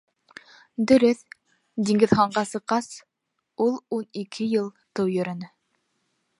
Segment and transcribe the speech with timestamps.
[0.91, 1.19] Дөрөҫ,
[1.89, 2.89] Диңгеҙханға сыҡҡас,
[3.67, 5.55] ул ун ике йыл тыу йөрөнө.